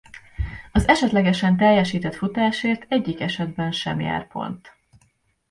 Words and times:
Az 0.71 0.87
esetlegesen 0.87 1.57
teljesített 1.57 2.15
futásért 2.15 2.85
egyik 2.87 3.19
esetben 3.19 3.71
sem 3.71 3.99
jár 3.99 4.27
pont. 4.27 4.75